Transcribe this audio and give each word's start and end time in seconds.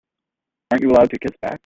Aren't 0.71 0.83
you 0.83 0.89
allowed 0.91 1.09
to 1.11 1.19
kiss 1.19 1.33
back? 1.43 1.59